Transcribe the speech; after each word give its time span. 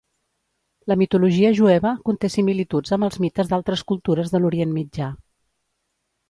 La 0.91 0.95
mitologia 1.01 1.51
jueva 1.59 1.91
conté 2.09 2.31
similituds 2.35 2.95
amb 2.97 3.07
els 3.09 3.19
mites 3.27 3.53
d'altres 3.53 3.85
cultures 3.93 4.33
de 4.37 4.43
l'Orient 4.43 4.75
Mitjà. 4.81 5.13